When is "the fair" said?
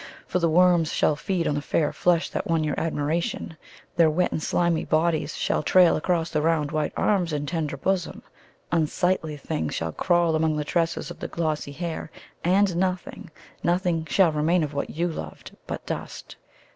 1.53-1.93